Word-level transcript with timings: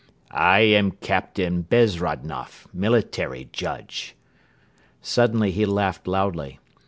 "I 0.31 0.61
am 0.61 0.93
Captain 0.93 1.61
Bezrodnoff, 1.61 2.65
military 2.73 3.49
judge." 3.53 4.15
Suddenly 5.03 5.51
he 5.51 5.67
laughed 5.67 6.07
loudly. 6.07 6.57